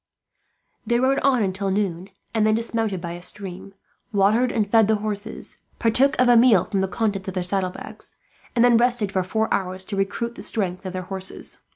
They 0.83 0.99
rode 0.99 1.19
on 1.19 1.43
until 1.43 1.69
noon, 1.69 2.09
and 2.33 2.43
then 2.47 2.55
dismounted 2.55 2.99
by 3.01 3.11
a 3.11 3.21
stream, 3.21 3.75
watered 4.11 4.51
and 4.51 4.67
fed 4.67 4.87
the 4.87 4.95
horses, 4.95 5.59
partook 5.77 6.19
of 6.19 6.27
a 6.27 6.35
meal 6.35 6.65
from 6.65 6.81
the 6.81 6.87
contents 6.87 7.27
of 7.27 7.35
their 7.35 7.43
saddlebags, 7.43 8.19
and 8.55 8.65
then 8.65 8.77
rested 8.77 9.11
for 9.11 9.21
four 9.21 9.47
hours 9.53 9.83
to 9.83 9.95
recruit 9.95 10.33
the 10.33 10.41
strength 10.41 10.87
of 10.87 10.93
their 10.93 11.03
horses. 11.03 11.59